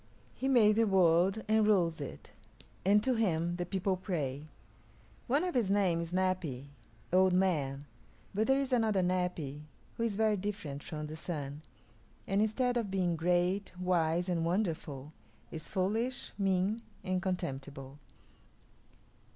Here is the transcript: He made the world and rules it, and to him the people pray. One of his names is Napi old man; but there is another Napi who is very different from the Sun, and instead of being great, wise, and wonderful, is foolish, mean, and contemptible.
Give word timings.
He 0.33 0.47
made 0.47 0.77
the 0.77 0.85
world 0.87 1.43
and 1.47 1.63
rules 1.67 2.01
it, 2.01 2.31
and 2.83 3.03
to 3.03 3.13
him 3.13 3.57
the 3.57 3.67
people 3.67 3.95
pray. 3.97 4.47
One 5.27 5.43
of 5.43 5.53
his 5.53 5.69
names 5.69 6.07
is 6.07 6.13
Napi 6.17 6.69
old 7.13 7.33
man; 7.33 7.85
but 8.33 8.47
there 8.47 8.59
is 8.59 8.73
another 8.73 9.03
Napi 9.03 9.61
who 9.97 10.03
is 10.03 10.15
very 10.15 10.37
different 10.37 10.81
from 10.81 11.05
the 11.05 11.15
Sun, 11.15 11.61
and 12.25 12.41
instead 12.41 12.77
of 12.77 12.89
being 12.89 13.15
great, 13.15 13.73
wise, 13.79 14.27
and 14.27 14.43
wonderful, 14.43 15.13
is 15.51 15.69
foolish, 15.69 16.31
mean, 16.35 16.81
and 17.03 17.21
contemptible. 17.21 17.99